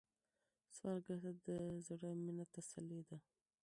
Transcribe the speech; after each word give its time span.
سوالګر 0.75 1.17
ته 1.23 1.31
د 1.43 1.45
زړه 1.87 2.09
مينه 2.25 2.45
تسلي 2.53 3.01
ده 3.09 3.17